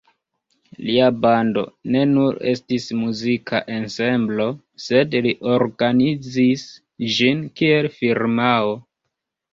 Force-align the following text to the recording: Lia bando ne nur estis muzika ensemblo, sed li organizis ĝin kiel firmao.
Lia 0.85 1.07
bando 1.25 1.63
ne 1.95 2.01
nur 2.13 2.39
estis 2.53 2.87
muzika 3.03 3.61
ensemblo, 3.75 4.47
sed 4.87 5.15
li 5.27 5.35
organizis 5.59 6.65
ĝin 7.19 7.45
kiel 7.61 7.91
firmao. 8.01 8.75